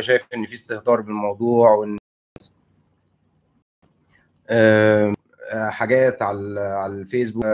[0.00, 1.98] شايف إن في استهتار بالموضوع وان
[4.50, 5.14] آه،
[5.70, 7.44] حاجات على على الفيسبوك.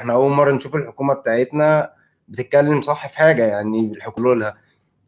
[0.00, 1.92] إحنا أول مرة نشوف الحكومة بتاعتنا
[2.28, 4.58] بتتكلم صح في حاجة يعني الحلولها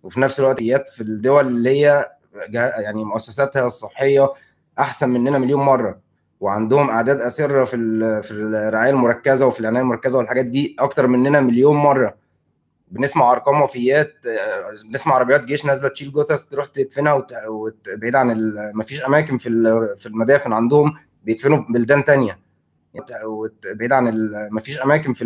[0.03, 0.59] وفي نفس الوقت
[0.89, 2.11] في الدول اللي هي
[2.55, 4.33] يعني مؤسساتها الصحية
[4.79, 6.01] أحسن مننا مليون مرة.
[6.41, 7.77] وعندهم أعداد أسرة في
[8.23, 12.15] في الرعاية المركزة وفي العناية المركزة والحاجات دي أكتر مننا مليون مرة.
[12.91, 14.15] بنسمع أرقام وفيات
[14.91, 17.13] بنسمع عربيات جيش نازلة تشيل جثث تروح تدفنها
[17.49, 19.49] وت- بعيد عن ال- مفيش أماكن في
[19.99, 22.39] في المدافن عندهم بيدفنوا في بلدان تانية.
[23.27, 25.25] وت- بعيد عن ال- مفيش أماكن في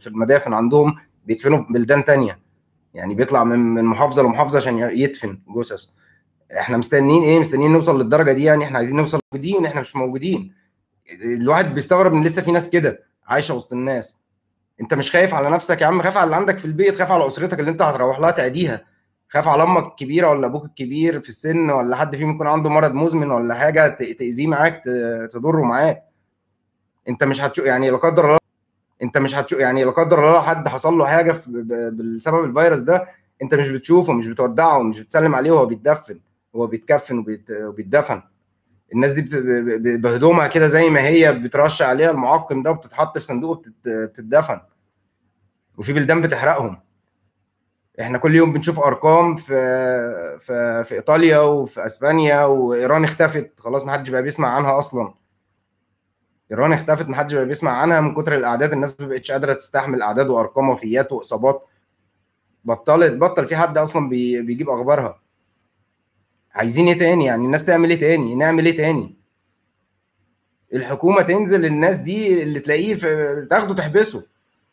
[0.00, 0.96] في المدافن عندهم
[1.26, 2.38] بيدفنوا في بلدان تانية.
[2.94, 5.86] يعني بيطلع من محافظة لمحافظة عشان يدفن جثث.
[6.60, 10.54] إحنا مستنيين إيه؟ مستنيين نوصل للدرجة دي يعني إحنا عايزين نوصل موجودين إحنا مش موجودين.
[11.24, 14.20] الواحد بيستغرب ان لسه في ناس كده عايشة وسط الناس.
[14.80, 17.26] انت مش خايف على نفسك يا عم؟ خاف على اللي عندك في البيت خاف على
[17.26, 18.84] أسرتك اللي انت هتروح لها تعديها.
[19.28, 22.92] خاف على أمك الكبيرة ولا أبوك الكبير في السن ولا حد فيهم يكون عنده مرض
[22.94, 24.82] مزمن ولا حاجة تأذيه معاك
[25.32, 26.02] تضره معاك.
[27.08, 28.38] انت مش هتشوف يعني لا قدر الله
[29.02, 31.32] انت مش هتشوف يعني لا قدر الله حد حصل له حاجة
[32.16, 33.08] بسبب الفيروس ده
[33.42, 36.20] انت مش بتشوفه مش بتودعه مش بتسلم عليه وهو بيتدفن.
[36.56, 38.22] هو بيتكفن وبيت- وبيتدفن.
[38.94, 39.22] الناس دي
[39.96, 44.60] بهدومها كده زي ما هي بترش عليها المعقم ده وبتتحط في صندوق وبتتدفن
[45.78, 46.80] وفي بلدان بتحرقهم.
[48.00, 49.54] إحنا كل يوم بنشوف أرقام في
[50.40, 53.60] في في إيطاليا وفي أسبانيا وإيران اختفت.
[53.60, 55.14] خلاص ما حدش بقى بيسمع عنها أصلا.
[56.50, 58.00] إيران اختفت ما حدش بقى بيسمع عنها.
[58.00, 61.66] من كتر الأعداد الناس ما بقتش قادرة تستحمل أعداد وأرقام وفيات وإصابات.
[62.64, 65.20] بطلت بطل في حد أصلا بي بيجيب أخبارها.
[66.56, 69.16] عايزين إيه تاني؟ يعني الناس تعمل إيه تاني؟ نعمل إيه تاني؟
[70.74, 74.26] الحكومة تنزل الناس دي اللي تلاقيه في تاخده تحبسه.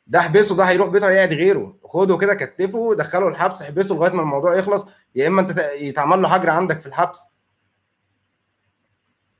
[0.07, 1.75] ده احبسه ده هيروح بيته هيقعد غيره.
[1.83, 4.85] خده كده كتفه دخله الحبس احبسه لغاية ما الموضوع يخلص.
[5.15, 7.23] يا إما أنت يتعمل له حجر عندك في الحبس.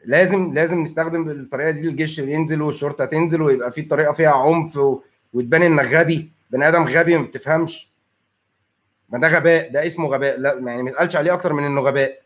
[0.05, 5.01] لازم لازم نستخدم الطريقة دي الجيش ينزل والشرطة تنزل ويبقى في طريقة فيها عنف و...
[5.33, 6.31] وتبان إنك غبي.
[6.51, 7.91] بني آدم غبي ما بتفهمش.
[9.09, 10.39] ما ده غباء ده اسمه غباء.
[10.39, 12.22] لا يعني ما يتقالش عليه أكتر من إنه غباء.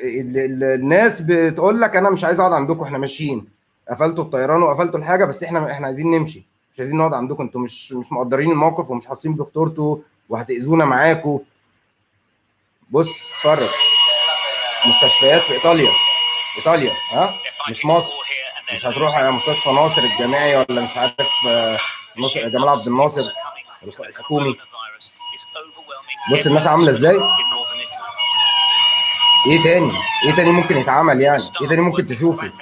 [0.00, 3.48] الناس بتقول لك أنا مش عايز أقعد عندكم إحنا ماشيين.
[3.90, 6.46] قفلتوا الطيران وقفلتوا الحاجة بس إحنا إحنا عايزين نمشي.
[6.74, 11.38] مش عايزين نقعد عندكم أنتوا مش مش مقدرين الموقف ومش حاسين بخطورته وهتأذونا معاكم.
[12.90, 13.68] بص اتفرج.
[14.86, 15.90] مستشفيات في إيطاليا.
[16.58, 17.34] إيطاليا ها؟
[17.70, 18.14] مش مصر.
[18.74, 21.78] مش هتروح على مستشفى ناصر الجامعي ولا مش عارف آه،
[22.18, 23.32] ناصر جمال عبد الناصر.
[24.00, 24.56] الحكومي.
[26.32, 27.20] بص الناس عاملة إزاي؟
[29.46, 29.90] إيه تاني؟
[30.26, 32.52] إيه تاني ممكن يتعمل يعني؟ إيه تاني ممكن تشوفه؟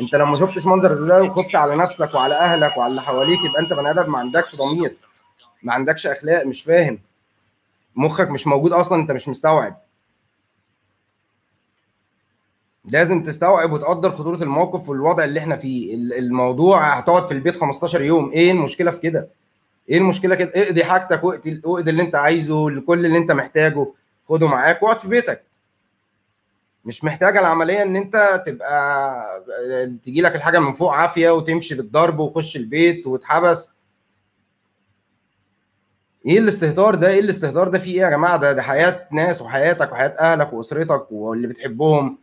[0.00, 3.60] انت لو ما شفتش منظر ده وخفت على نفسك وعلى اهلك وعلى اللي حواليك يبقى
[3.62, 4.96] انت بني آدم ما عندكش ضمير
[5.62, 6.98] ما عندكش اخلاق مش فاهم.
[7.96, 9.80] مخك مش موجود أصلا انت مش مستوعب.
[12.84, 15.94] لازم تستوعب وتقدر خطورة الموقف والوضع اللي إحنا فيه.
[15.94, 18.30] ال- الموضوع هتقعد في البيت 15 يوم.
[18.30, 19.28] إيه المشكلة في كده؟
[19.88, 23.86] إيه المشكلة كده؟ اقضي حاجتك واقضي اللي انت عايزه لكل اللي انت محتاجه.
[24.28, 25.42] خده معاك واقعد في بيتك.
[26.84, 29.44] مش محتاجة العملية إن أنت تبقى
[30.04, 33.70] تجي لك الحاجة من فوق عافية وتمشي بالضرب وخش البيت وتحبس.
[36.26, 39.92] إيه الاستهتار ده؟ إيه الاستهتار ده؟ فيه إيه يا جماعة؟ ده ده حياة ناس وحياتك
[39.92, 42.18] وحياة أهلك وأسرتك واللي بتحبهم.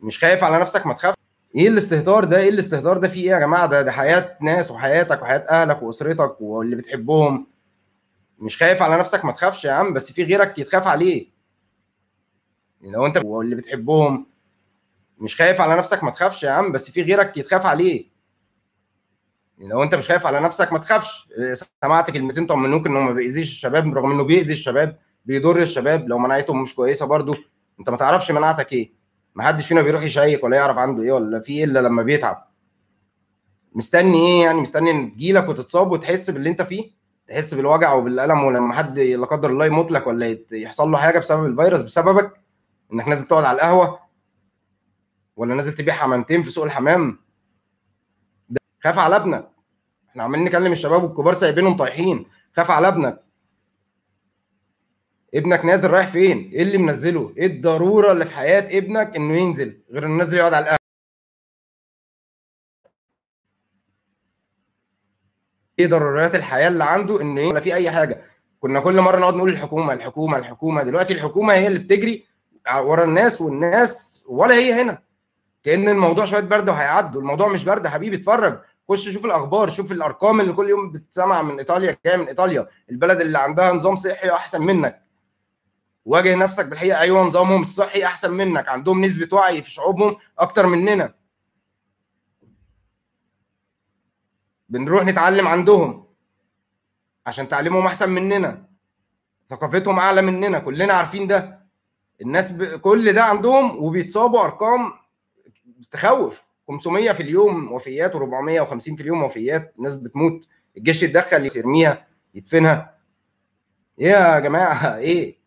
[0.00, 1.14] مش خايف على نفسك؟ ما تخاف
[1.56, 5.22] إيه الاستهتار ده؟ إيه الاستهتار ده؟ فيه إيه يا جماعة؟ ده ده حياة ناس وحياتك
[5.22, 7.46] وحياة أهلك وأسرتك واللي بتحبهم.
[8.38, 11.33] مش خايف على نفسك؟ ما تخافش يا عم بس في غيرك يتخاف عليه.
[12.84, 14.26] لو انت واللي بتحبهم.
[15.18, 18.14] مش خايف على نفسك ما تخافش يا عم بس في غيرك يتخاف عليه.
[19.58, 21.28] لو انت مش خايف على نفسك ما تخافش.
[21.38, 26.08] آه، سمعت كلمتين طمنوك انه ما بيأذيش الشباب رغم إنه بيأذي الشباب بيضر الشباب.
[26.08, 27.34] لو مناعتهم مش كويسة برضو.
[27.80, 28.92] انت ما تعرفش مناعتك إيه.
[29.34, 32.48] ما حدش فينا بيروح يشيك ولا يعرف عنده إيه ولا في إيه إلا لما بيتعب.
[33.74, 36.90] مستني إيه يعني؟ مستني إن تجيلك وتتصاب وتحس باللي أنت فيه؟
[37.28, 41.46] تحس بالوجع وبالألم ولما حد لا قدر الله يموت لك ولا يحصل له حاجة بسبب
[41.46, 42.43] الفيروس بسببك؟
[42.94, 44.00] إنك نازل تقعد على القهوة؟
[45.36, 47.18] ولا نازل تبيع حمامتين في سوق الحمام؟
[48.48, 49.50] ده خاف على ابنك.
[50.08, 52.26] إحنا عمالين نكلم الشباب والكبار سايبينهم طايحين.
[52.56, 53.24] خاف على ابنك.
[55.34, 59.82] ابنك نازل رايح فين؟ إيه اللي منزله؟ إيه الضرورة اللي في حياة ابنك إنه ينزل
[59.90, 60.78] غير إنه نازل يقعد على القهوة؟
[65.78, 68.22] إيه ضروريات الحياة اللي عنده إنه إيه ولا في أي حاجة؟
[68.60, 70.82] كنا كل مرة نقعد نقول الحكومة الحكومة الحكومة.
[70.82, 72.26] دلوقتي الحكومة هي اللي بتجري
[72.72, 75.02] ورا الناس والناس ولا هي هنا.
[75.64, 77.20] كأن الموضوع شوية برد وهيعدوا.
[77.20, 78.60] الموضوع مش برد حبيبي اتفرج.
[78.88, 82.68] خش شوف الأخبار شوف الأرقام اللي كل يوم بتتسمع من إيطاليا جاية من إيطاليا.
[82.90, 85.02] البلد اللي عندها نظام صحي أحسن منك.
[86.04, 87.00] واجه نفسك بالحقيقة.
[87.00, 88.68] أيوه نظامهم الصحي أحسن منك.
[88.68, 91.14] عندهم نسبة وعي في شعوبهم أكتر مننا.
[94.68, 96.06] بنروح نتعلم عندهم.
[97.26, 98.64] عشان تعليمهم أحسن مننا.
[99.46, 100.58] ثقافتهم أعلى مننا.
[100.58, 101.63] كلنا عارفين ده.
[102.22, 102.64] الناس ب...
[102.64, 104.92] كل ده عندهم وبيتصابوا أرقام
[105.90, 106.44] تخوف.
[106.68, 109.74] 500 في اليوم وفيات و450 في اليوم وفيات.
[109.78, 110.46] ناس بتموت.
[110.76, 112.94] الجيش يتدخل يرميها يدفنها.
[113.98, 115.38] يا جماعة إيه؟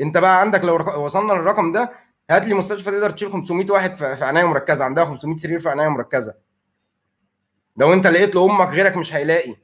[0.00, 1.90] أنت بقى عندك لو وصلنا للرقم ده
[2.30, 4.84] هات لي مستشفى تقدر تشيل 500 واحد في عناية مركزة.
[4.84, 6.34] عندها 500 سرير في عناية مركزة.
[7.76, 9.56] لو أنت لقيت لأمك غيرك مش هيلاقي.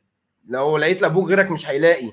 [0.49, 2.13] لو لقيت لأبوك غيرك مش هيلاقي.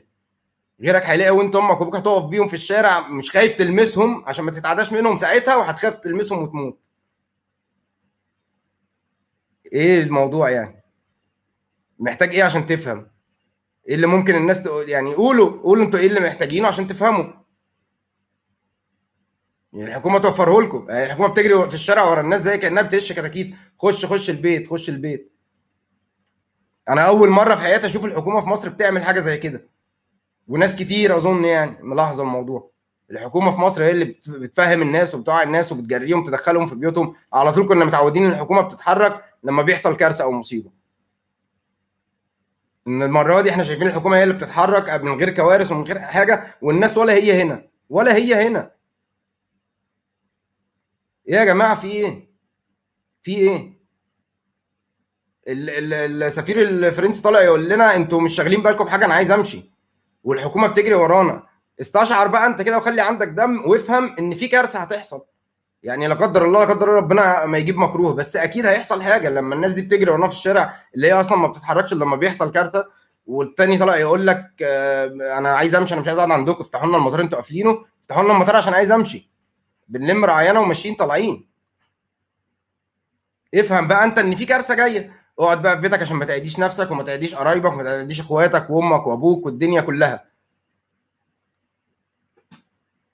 [0.81, 4.91] غيرك هيلاقي وانت أمك وابوك هتقف بيهم في الشارع مش خايف تلمسهم عشان ما تتعداش
[4.93, 6.89] منهم ساعتها وهتخاف تلمسهم وتموت.
[9.73, 10.83] إيه الموضوع يعني؟
[11.99, 13.07] محتاج إيه عشان تفهم؟
[13.87, 17.25] إيه اللي ممكن الناس تقول؟ يعني قولوا قولوا أنتوا إيه اللي محتاجينه عشان تفهموا.
[19.73, 23.55] يعني الحكومة توفره لكم يعني الحكومة بتجري في الشارع ورا الناس زي كأنها بتهش كتاكيت.
[23.79, 25.33] خش خش البيت خش البيت.
[26.89, 29.76] أنا أول مرة في حياتي أشوف الحكومة في مصر بتعمل حاجة زي كده.
[30.47, 32.71] وناس كتير أظن يعني ملاحظة الموضوع.
[33.11, 37.13] الحكومة في مصر هي اللي بتفهم الناس وبتوعي الناس وبتجريهم تدخلهم في بيوتهم.
[37.33, 40.71] على طول كنا متعودين إن الحكومة بتتحرك لما بيحصل كارثة أو مصيبة.
[42.87, 46.57] إن المرة دي إحنا شايفين الحكومة هي اللي بتتحرك من غير كوارث ومن غير حاجة
[46.61, 47.67] والناس ولا هي هنا.
[47.89, 48.71] ولا هي هنا.
[51.27, 52.29] يا جماعة في إيه؟
[53.21, 53.77] في إيه؟
[55.47, 59.76] السفير الفرنسي طالع يقول لنا أنتوا مش شاغلين بالكم بحاجة أنا عايز أمشي.
[60.23, 61.43] والحكومة بتجري ورانا.
[61.81, 65.21] استشعر بقى أنت كده وخلي عندك دم وافهم إن في كارثة هتحصل.
[65.83, 69.55] يعني لا قدر الله لا قدر ربنا ما يجيب مكروه بس أكيد هيحصل حاجة لما
[69.55, 72.85] الناس دي بتجري ورانا في الشارع اللي هي أصلا ما بتتحركش لما بيحصل كارثة.
[73.25, 75.05] والتاني طلع يقول لك آه،
[75.37, 78.33] أنا عايز أمشي أنا مش عايز أقعد عندكم افتحوا لنا المطار أنتوا قافلينه افتحوا لنا
[78.33, 79.31] المطار عشان عايز أمشي.
[79.87, 81.47] بنلم رعايانا وماشيين طالعين.
[83.55, 85.11] افهم بقى أنت إن في كارثة جاية.
[85.39, 89.07] اقعد بقى في بيتك عشان ما تعديش نفسك وما تعديش قرايبك وما تعديش اخواتك وامك
[89.07, 90.25] وابوك والدنيا كلها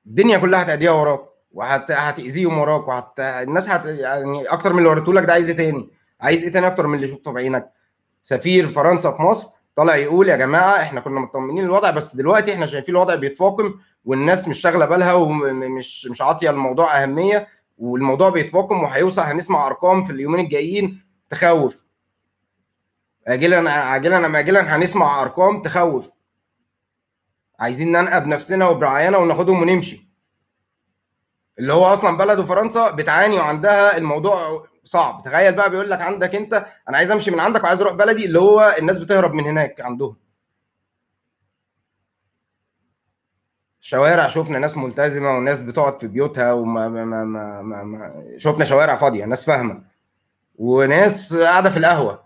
[0.07, 1.21] الدنيا كلها هتأديها وراك
[1.51, 3.19] وهتأذيهم وراك وهت...
[3.19, 3.85] الناس هت...
[3.85, 5.89] يعني أكتر من اللي وريته لك ده عايز إيه تاني؟
[6.21, 7.71] عايز إيه تاني أكتر من اللي شفته بعينك؟
[8.21, 12.65] سفير فرنسا في مصر طالع يقول يا جماعة إحنا كنا مطمنين الوضع بس دلوقتي إحنا
[12.65, 13.73] شايفين الوضع بيتفاقم
[14.05, 17.47] والناس مش شاغلة بالها ومش مش عاطية الموضوع أهمية
[17.77, 21.82] والموضوع بيتفاقم وهيوصل هنسمع أرقام في اليومين الجايين تخوف
[23.27, 26.09] اجلا عاجلا ام اجلا هنسمع أرقام تخوف.
[27.59, 30.09] عايزين ننقب نفسنا وبرعايانا وناخدهم ونمشي.
[31.59, 35.21] اللي هو أصلا بلده فرنسا بتعاني وعندها الموضوع صعب.
[35.25, 36.53] تخيل بقى بيقول لك عندك أنت
[36.89, 40.17] أنا عايز أمشي من عندك وعايز أروح بلدي اللي هو الناس بتهرب من هناك عندهم.
[43.79, 47.23] شوارع شفنا ناس ملتزمة وناس بتقعد في بيوتها وما ما ما
[47.61, 49.83] ما ما شفنا شوارع فاضية ناس فاهمة.
[50.55, 52.22] وناس قاعدة في القهوة.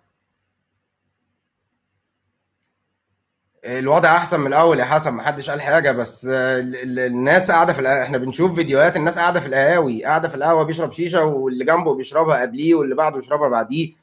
[3.65, 8.03] الوضع أحسن من الأول يا حسن ما حدش قال حاجة بس الناس قاعدة في القهوة.
[8.03, 12.41] إحنا بنشوف فيديوهات الناس قاعدة في القهاوي قاعدة في القهوة بيشرب شيشة واللي جنبه بيشربها
[12.41, 13.93] قبليه واللي بعده بيشربها بعديه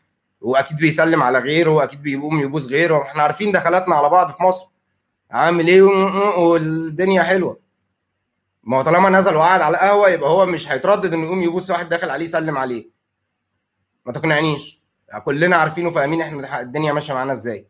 [0.41, 3.03] وأكيد بيسلم على غيره وأكيد بيقوم يبوس غيره.
[3.03, 4.67] إحنا عارفين دخلاتنا على بعض في مصر.
[5.31, 5.83] عامل إيه؟
[6.39, 7.59] والدنيا حلوة.
[8.65, 11.89] ما هو طالما نزل وقعد على القهوة يبقى هو مش هيتردد إنه يقوم يبوس واحد
[11.89, 12.89] داخل عليه يسلم عليه.
[14.07, 14.83] ما تقنعنيش.
[15.25, 17.69] كلنا عارفين وفاهمين إحنا الدنيا ماشية معانا إزاي.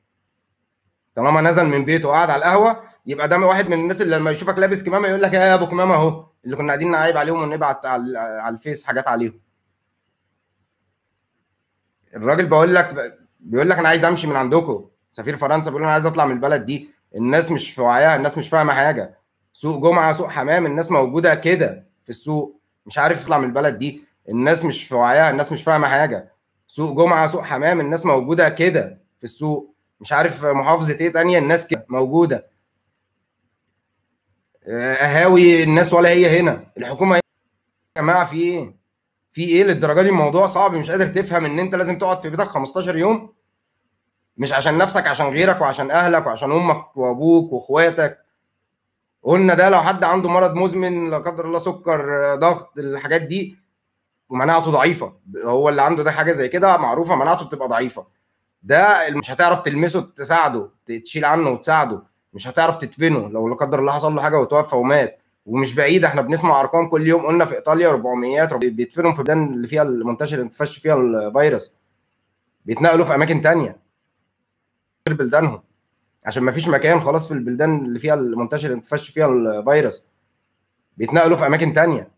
[1.14, 4.58] طالما نزل من بيته وقعد على القهوة يبقى ده واحد من الناس اللي لما يشوفك
[4.58, 6.26] لابس كمامة يقول لك يا أبو كمامة أهو.
[6.44, 9.40] اللي كنا قاعدين نعيب عليهم ونبعت على الفيس حاجات عليهم.
[12.16, 14.88] الراجل بقول لك بيقول لك أنا عايز أمشي من عندكم.
[15.12, 16.90] سفير فرنسا بيقول أنا عايز أطلع من البلد دي.
[17.14, 19.18] الناس مش في وعيها الناس مش فاهمة حاجة.
[19.52, 22.60] سوق جمعة سوق حمام الناس موجودة كده في السوق.
[22.86, 24.04] مش عارف يطلع من البلد دي.
[24.28, 26.32] الناس مش في وعيها الناس مش فاهمة حاجة.
[26.68, 29.73] سوق جمعة سوق حمام الناس موجودة كده في السوق.
[30.04, 32.46] مش عارف محافظة إيه تانية الناس كده موجودة.
[35.00, 36.66] قهاوي الناس ولا هي هنا.
[36.78, 37.22] الحكومة يا
[37.98, 38.76] جماعة في إيه؟
[39.30, 42.44] في إيه للدرجة دي؟ الموضوع صعب مش قادر تفهم إن أنت لازم تقعد في بيتك
[42.44, 43.32] 15 يوم.
[44.36, 48.18] مش عشان نفسك عشان غيرك وعشان أهلك وعشان أمك وأبوك وإخواتك.
[49.22, 53.56] قلنا ده لو حد عنده مرض مزمن لا قدر الله سكر ضغط الحاجات دي
[54.28, 55.16] ومناعته ضعيفة.
[55.44, 58.13] هو اللي عنده ده حاجة زي كده معروفة مناعته بتبقى ضعيفة.
[58.64, 62.02] ده مش هتعرف تلمسه تساعده تشيل عنه وتساعده.
[62.32, 65.18] مش هتعرف تدفنه لو لا قدر الله حصل له حاجة وتوفى ومات.
[65.46, 67.26] ومش بعيد إحنا بنسمع أرقام كل يوم.
[67.26, 71.76] قلنا في إيطاليا 400 بيدفنوا في البلدان اللي فيها المنتشر انتفاش فيها الفيروس.
[72.64, 73.76] بيتنقلوا في أماكن تانية.
[75.08, 75.62] غير بلدانهم.
[76.26, 80.08] عشان ما فيش مكان خلاص في البلدان اللي فيها المنتشر انتفاش فيها الفيروس.
[80.96, 82.10] بيتنقلوا في أماكن تانية.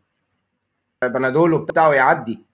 [1.05, 2.47] بنادول وبتاع ويعدي.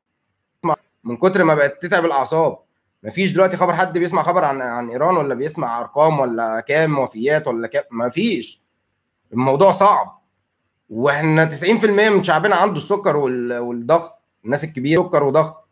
[1.04, 2.58] من كتر ما بقت تتعب الأعصاب.
[3.02, 7.48] مفيش دلوقتي خبر حد بيسمع خبر عن عن إيران ولا بيسمع أرقام ولا كام وفيات
[7.48, 8.62] ولا كام؟ مفيش.
[9.32, 10.22] الموضوع صعب.
[10.90, 14.18] وإحنا 90% من شعبنا عنده السكر والضغط.
[14.44, 15.68] الناس الكبيرة سكر وضغط.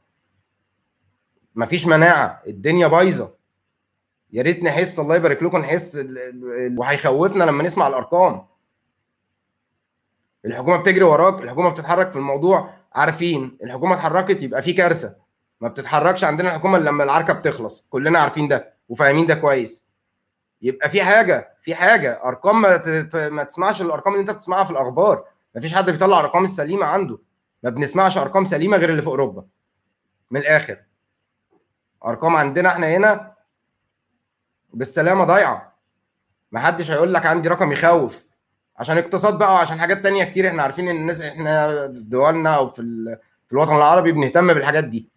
[1.54, 2.42] مفيش مناعة.
[2.46, 3.34] الدنيا بايظة.
[4.32, 6.06] يا ريت نحس الله يبارك لكم نحس
[6.76, 8.46] وهيخوفنا لما نسمع الأرقام.
[10.44, 12.70] الحكومة بتجري وراك الحكومة بتتحرك في الموضوع.
[12.92, 15.16] عارفين الحكومة اتحركت يبقى في كارثة.
[15.60, 17.86] ما بتتحركش عندنا الحكومة لما العركة بتخلص.
[17.90, 19.86] كلنا عارفين ده وفاهمين ده كويس.
[20.62, 22.20] يبقى في حاجة في حاجة.
[22.24, 22.82] أرقام ما,
[23.28, 25.24] ما تسمعش الأرقام اللي أنت بتسمعها في الأخبار.
[25.54, 27.18] ما فيش حد بيطلع الارقام السليمة عنده.
[27.62, 29.44] ما بنسمعش أرقام سليمة غير اللي في أوروبا.
[30.30, 30.78] من الآخر.
[32.06, 33.34] أرقام عندنا إحنا هنا
[34.74, 35.76] بالسلامة ضايعة.
[36.52, 38.24] ما حدش هيقول لك عندي رقم يخوف.
[38.78, 42.70] عشان اقتصاد بقى وعشان حاجات تانية كتير إحنا عارفين إن الناس إحنا في دولنا أو
[42.70, 42.82] في
[43.46, 45.08] في الوطن العربي بنهتم بالحاجات دي.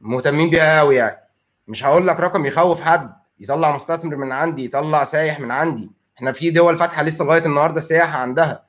[0.00, 1.28] مهتمين بيها قوي يعني.
[1.68, 5.90] مش هقول لك رقم يخوف حد يطلع مستثمر من عندي يطلع سايح من عندي.
[6.16, 8.64] إحنا في دول فاتحة لسه لغاية النهارده سياحه عندها.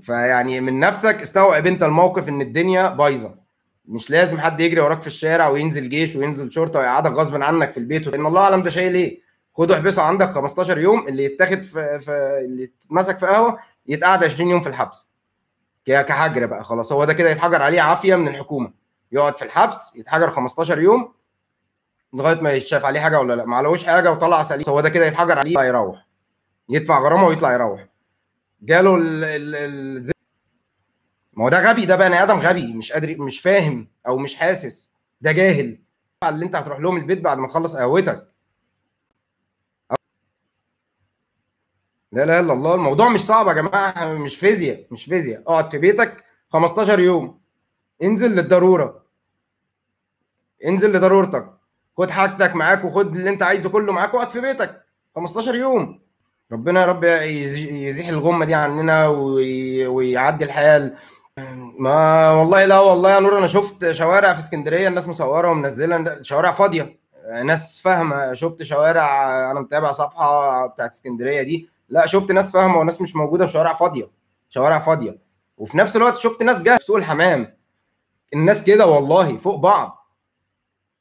[0.00, 3.34] فيعني من نفسك استوعب أنت الموقف إن الدنيا بايظة.
[3.88, 7.78] مش لازم حد يجري وراك في الشارع وينزل جيش وينزل شرطة ويقعدك غصب عنك في
[7.78, 8.14] البيت.
[8.14, 9.20] ان الله أعلم ده شايل إيه.
[9.54, 12.10] خده احبسه عندك 15 يوم اللي يتاخد في, في
[12.44, 15.10] اللي يتمسك في قهوة يتقعد 20 يوم في الحبس.
[15.88, 16.92] كحجر بقى خلاص.
[16.92, 18.72] هو ده كده يتحجر عليه عافية من الحكومة.
[19.12, 21.12] يقعد في الحبس يتحجر 15 يوم
[22.14, 23.44] لغاية ما يتشاف عليه حاجة ولا لا.
[23.44, 24.64] ما علوش حاجة وطلع سليم.
[24.68, 26.06] هو ده كده يتحجر عليه يروح.
[26.68, 27.86] يدفع غرامة ويطلع يروح.
[28.62, 30.10] جاله ال ال ال
[31.32, 34.92] ما هو ده غبي ده بني آدم غبي مش قادر مش فاهم أو مش حاسس.
[35.20, 35.78] ده جاهل.
[36.28, 38.28] اللي أنت هتروح لهم البيت بعد ما تخلص قهوتك.
[42.16, 45.42] لا لا إلا الله الموضوع مش صعب يا جماعة مش فيزياء مش فيزياء.
[45.46, 47.38] اقعد في بيتك 15 يوم
[48.02, 49.02] انزل للضرورة.
[50.66, 51.50] انزل لضرورتك.
[51.98, 54.82] خد حاجتك معاك وخد اللي انت عايزه كله معاك واقعد في بيتك
[55.16, 56.00] 15 يوم.
[56.52, 59.06] ربنا يا رب يزيح الغمة دي عننا
[59.86, 60.96] ويعدي الحال.
[61.78, 66.52] ما والله لا والله يا نور أنا شفت شوارع في اسكندرية الناس مصورة ومنزلة شوارع
[66.52, 66.98] فاضية.
[67.44, 71.75] ناس فاهمة شفت شوارع أنا متابع صفحة بتاعت اسكندرية دي.
[71.88, 74.10] لا شفت ناس فاهمة وناس مش موجودة في شوارع فاضية
[74.48, 75.18] شوارع فاضية.
[75.56, 77.56] وفي نفس الوقت شفت ناس جاية في سوق الحمام.
[78.34, 80.16] الناس كده والله فوق بعض.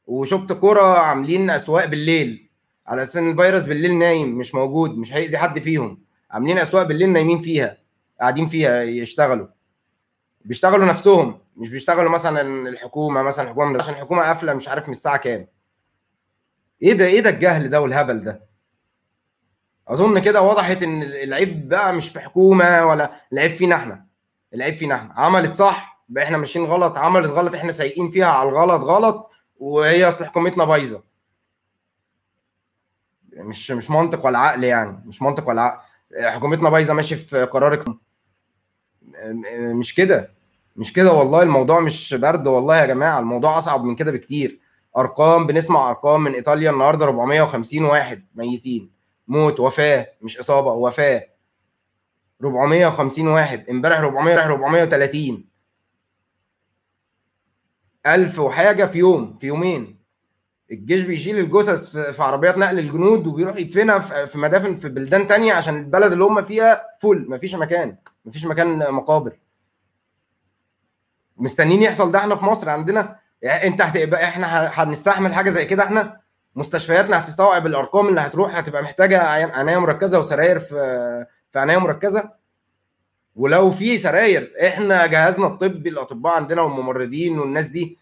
[0.06, 2.50] وشفت كرة عاملين أسواق بالليل.
[2.88, 6.04] على أساس إن الفيروس بالليل نايم مش موجود مش هيأذي حد فيهم.
[6.32, 7.78] عاملين أسواق بالليل نايمين فيها
[8.22, 9.48] قاعدين فيها يشتغلوا.
[10.46, 15.18] بيشتغلوا نفسهم مش بيشتغلوا مثلا الحكومة مثلا الحكومة عشان الحكومة قافلة مش عارف من الساعة
[15.18, 15.48] كام.
[16.82, 18.46] إيه ده إيه ده الجهل ده والهبل ده؟
[19.88, 24.06] أظن كده وضحت إن العيب بقى مش في حكومة ولا العيب فينا إحنا.
[24.54, 25.14] العيب فينا إحنا.
[25.18, 26.98] عملت صح بقى إحنا ماشيين غلط.
[26.98, 31.04] عملت غلط إحنا سايقين فيها على الغلط غلط وهي أصل حكومتنا بايظة.
[33.34, 35.04] مش مش منطق ولا عقل يعني.
[35.06, 35.80] مش منطق ولا عقل.
[36.26, 37.86] حكومتنا بايظة ماشي في قرارك.
[39.80, 40.32] مش كده.
[40.76, 41.42] مش كده والله.
[41.44, 43.20] الموضوع مش برد والله يا جماعة.
[43.20, 44.60] الموضوع أصعب من كده بكتير.
[44.98, 48.95] أرقام بنسمع أرقام من إيطاليا النهارده 450 واحد ميتين.
[49.28, 51.28] موت وفاة مش إصابة وفاة.
[52.44, 55.46] 450 واحد امبارح 400 راح 430
[58.08, 60.00] 1000 وحاجة في يوم في يومين.
[60.72, 65.76] الجيش بيشيل الجثث في عربيات نقل الجنود وبيروح يدفنها في مدافن في بلدان تانية عشان
[65.80, 69.40] البلد اللي هم فيها فل مفيش مكان مفيش مكان مقابر.
[71.38, 73.20] مستنيين يحصل ده إحنا في مصر عندنا.
[73.44, 74.48] انت هتبقى إحنا
[74.84, 76.22] هنستحمل حاجة زي كده إحنا؟
[76.56, 79.22] مستشفياتنا هتستوعب الأرقام اللي هتروح هتبقى محتاجة
[79.54, 82.30] عناية مركزة وسراير في في عناية مركزة.
[83.36, 87.98] ولو في سراير إحنا جهازنا الطبي الأطباء عندنا والممرضين والناس دي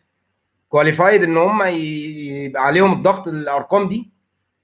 [0.70, 4.12] كواليفايد إن هم يبقى عليهم الضغط الأرقام دي.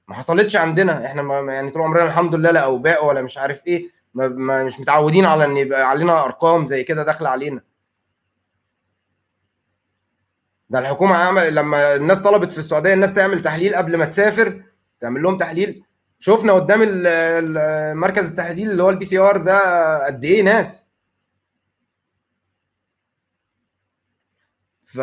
[0.07, 1.05] ما حصلتش عندنا.
[1.05, 3.89] إحنا ما يعني طول عمرنا الحمد لله لا أوباء ولا مش عارف إيه.
[4.13, 7.61] ما مش متعودين على إن يبقى علينا أرقام زي كده داخلة علينا.
[10.69, 14.63] ده الحكومة عمل لما الناس طلبت في السعودية الناس تعمل تحليل قبل ما تسافر
[14.99, 15.83] تعمل لهم تحليل.
[16.19, 16.79] شفنا قدام
[17.99, 20.85] مركز التحليل اللي هو ال PCR ده قد إيه ناس.
[24.85, 24.99] ف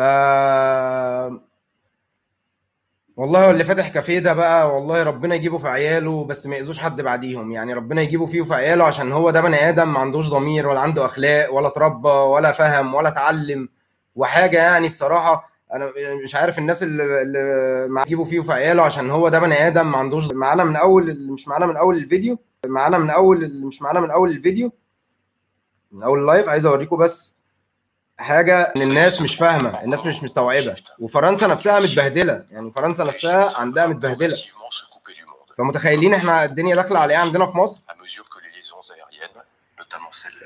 [3.17, 7.01] والله اللي فاتح كافيه ده بقى والله ربنا يجيبه في عياله بس ما يأذوش حد
[7.01, 7.51] بعديهم.
[7.51, 10.79] يعني ربنا يجيبه فيه في عياله عشان هو ده بني آدم ما عندوش ضمير ولا
[10.79, 13.69] عنده أخلاق ولا تربى ولا فهم ولا اتعلم.
[14.15, 15.91] وحاجة يعني بصراحة أنا
[16.23, 19.97] مش عارف الناس اللي اللي يجيبوا فيه في عياله عشان هو ده بني آدم ما
[19.97, 24.11] عندوش معانا من أول مش معانا من أول الفيديو معانا من أول مش معانا من
[24.11, 24.71] أول الفيديو
[25.91, 27.37] من أول اللايف عايز أوريكم بس
[28.17, 33.87] حاجة إن الناس مش فاهمة الناس مش مستوعبة وفرنسا نفسها متبهدلة يعني فرنسا نفسها عندها
[33.87, 34.27] متبهدلة.
[35.57, 37.81] فمتخيلين إحنا الدنيا داخلة على إيه عندنا في مصر؟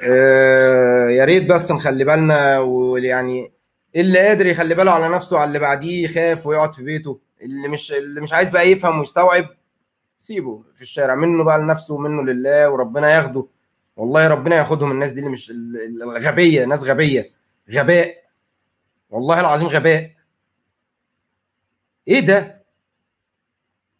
[0.04, 3.52] آه يا ريت بس نخلي بالنا ويعني
[3.96, 7.20] اللي قادر يخلي باله على نفسه على اللي بعديه يخاف ويقعد في بيته.
[7.42, 9.46] اللي مش اللي مش عايز بقى يفهم ويستوعب
[10.18, 11.16] سيبه في الشارع.
[11.16, 13.48] منه بقى لنفسه ومنه لله وربنا ياخده.
[13.96, 14.92] والله ربنا ياخدهم.
[14.92, 17.32] الناس دي اللي مش الغبيه ناس غبية.
[17.72, 18.24] غباء.
[19.10, 20.12] والله العظيم غباء.
[22.08, 22.62] إيه ده؟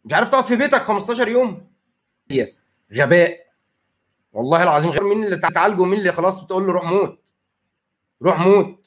[0.04, 1.70] مش عارف تقعد في بيتك 15 يوم.
[2.94, 3.46] غباء.
[4.32, 7.32] والله العظيم غير مين اللي تعالجه؟ ومين اللي خلاص بتقول له روح موت؟
[8.22, 8.81] روح موت.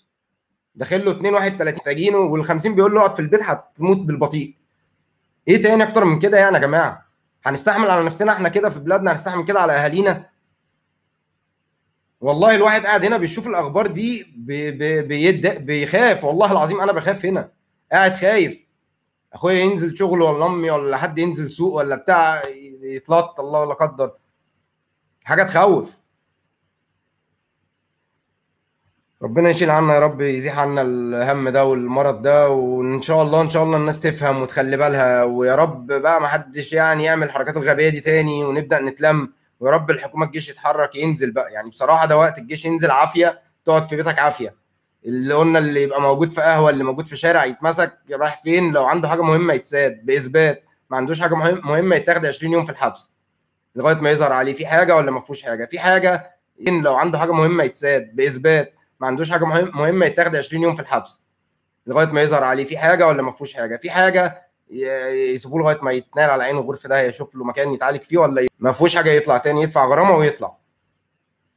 [0.76, 4.56] داخل له 2 31 محتاجينه وال 50 بيقول له اقعد في البيت هتموت بالبطيء.
[5.48, 7.06] إيه تاني أكتر من كده يعني يا جماعة؟
[7.46, 10.30] هنستحمل على نفسنا إحنا كده في بلادنا هنستحمل كده على أهالينا؟
[12.22, 17.26] والله الواحد قاعد هنا بيشوف الأخبار دي بي بي بيد بيخاف والله العظيم أنا بخاف
[17.26, 17.52] هنا.
[17.92, 18.66] قاعد خايف.
[19.34, 22.42] أخويا ينزل شغل ولا أمي ولا حد ينزل سوق ولا بتاع
[22.82, 24.12] يتلط الله ولا قدر.
[25.24, 25.92] حاجة تخوف.
[29.26, 33.50] ربنا يشيل عنا يا رب يزيح عنا الهم ده والمرض ده وإن شاء الله إن
[33.50, 35.24] شاء الله الناس تفهم وتخلي بالها.
[35.24, 39.34] ويا رب بقى ما حدش يعني يعمل الحركات الغبية دي تاني ونبدأ نتلم.
[39.60, 41.52] ويا رب الحكومة الجيش يتحرك ينزل بقى.
[41.52, 44.56] يعني بصراحة ده وقت الجيش ينزل عافية تقعد في بيتك عافية.
[45.06, 48.86] اللي قلنا اللي يبقى موجود في قهوة اللي موجود في شارع يتمسك رايح فين؟ لو
[48.86, 50.64] عنده حاجة مهمة يتساب بإثبات.
[50.90, 53.12] ما عندوش حاجة مهمة يتاخد 20 يوم في الحبس.
[53.76, 55.66] لغاية ما يظهر عليه في حاجة ولا ما فيهوش حاجة.
[55.66, 56.28] في حاجة
[56.68, 58.75] لو عنده حاجة مهمة يتساب بإثبات.
[59.00, 61.22] ما عندوش حاجة مهمة يتاخد 20 يوم في الحبس.
[61.88, 65.92] لغاية ما يظهر عليه في حاجة ولا ما فيهوش حاجة؟ في حاجة يسيبوه لغاية ما
[65.92, 69.38] يتنال على عينه غرفه ده يشوف له مكان يتعالج فيه ولا ما فيهوش حاجة يطلع
[69.38, 70.58] تاني يدفع غرامة ويطلع.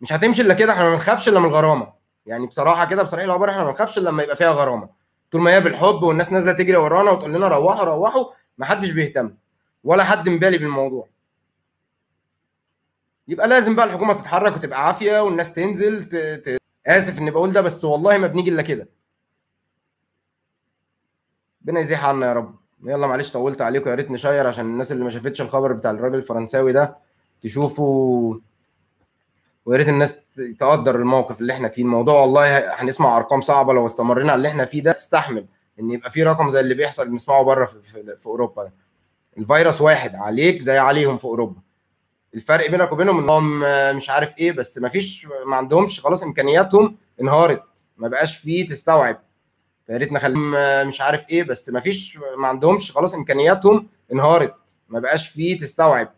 [0.00, 1.92] مش هتمشي إلا كده إحنا ما بنخافش إلا من الغرامة.
[2.26, 4.88] يعني بصراحة كده بصريح العباره إحنا ما بنخافش إلا لما يبقى فيها غرامة.
[5.30, 8.24] طول ما هي بالحب والناس نازلة تجري ورانا وتقول لنا روحوا روحوا
[8.58, 9.34] ما حدش بيهتم.
[9.84, 11.08] ولا حد مبالي بالموضوع.
[13.28, 16.08] يبقى لازم بقى الحكومة تتحرك وتبقى عافية والناس تنزل.
[16.88, 18.88] آسف إني بقول ده بس والله ما بنيجي إلا كده.
[21.62, 22.54] ربنا يزيح عنا يا رب.
[22.84, 26.14] يلا معلش طولت عليكم يا ريت نشير عشان الناس اللي ما شافتش الخبر بتاع الراجل
[26.14, 26.96] الفرنساوي ده
[27.40, 28.34] تشوفوا.
[29.66, 30.22] ويا ريت الناس
[30.58, 31.82] تقدر الموقف اللي إحنا فيه.
[31.82, 35.46] الموضوع والله هنسمع أرقام صعبة لو استمرينا على اللي إحنا فيه ده تستحمل
[35.80, 38.70] إن يبقى في رقم زي اللي بيحصل بنسمعه بره في, في, في أوروبا.
[39.38, 41.60] الفيروس واحد عليك زي عليهم في أوروبا.
[42.34, 43.60] الفرق بينك وبينهم انهم
[43.96, 47.62] مش عارف إيه بس ما فيش ما عندهمش خلاص إمكانياتهم انهارت.
[47.96, 49.20] ما بقاش فيه تستوعب.
[49.88, 50.50] يا ريت نخليهم
[50.88, 54.54] مش عارف إيه بس ما فيش ما عندهمش خلاص إمكانياتهم انهارت.
[54.88, 56.08] ما بقاش فيه تستوعب.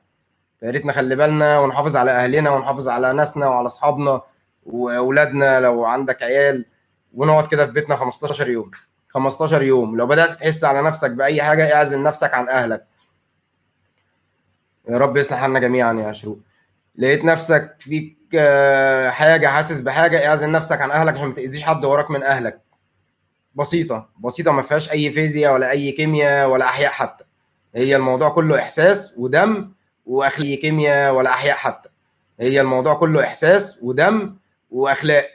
[0.62, 4.20] يا ريت نخلي بالنا ونحافظ على أهلنا ونحافظ على ناسنا وعلى أصحابنا
[4.66, 5.60] وأولادنا.
[5.60, 6.64] لو عندك عيال
[7.14, 8.70] ونقعد كده في بيتنا 15 يوم.
[9.08, 9.96] 15 يوم.
[9.96, 12.86] لو بدأت تحس على نفسك بأي حاجة اعزل نفسك عن أهلك.
[14.88, 16.38] يا رب يصلح حالنا جميعا يا شروق
[16.96, 18.16] لقيت نفسك فيك
[19.08, 22.60] حاجة حاسس بحاجة اعزل نفسك عن أهلك عشان ما تأذيش حد وراك من أهلك.
[23.54, 27.24] بسيطة بسيطة ما فيهاش أي فيزياء ولا أي كيمياء ولا أحياء حتى.
[27.74, 29.72] هي الموضوع كله إحساس ودم
[30.06, 31.88] واخلي كيمياء ولا أحياء حتى.
[32.40, 34.36] هي الموضوع كله إحساس ودم
[34.70, 35.26] وأخلاق.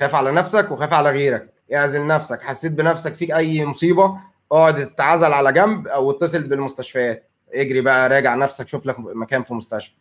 [0.00, 1.52] خاف على نفسك وخاف على غيرك.
[1.74, 2.42] اعزل نفسك.
[2.42, 4.18] حسيت بنفسك فيك أي مصيبة
[4.52, 7.28] اقعد اتعزل على جنب أو اتصل بالمستشفيات.
[7.54, 9.94] اجري بقى راجع نفسك شوف لك مكان في مستشفى.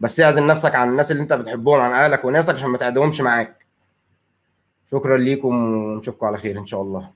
[0.00, 3.66] بس اعزل نفسك عن الناس اللي انت بتحبهم عن اهلك وناسك عشان ما تعدهمش معاك.
[4.90, 7.10] شكرا ليكم ونشوفكم على خير إن شاء الله.